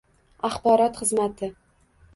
Axborot 0.49 0.99
xizmati 1.03 1.53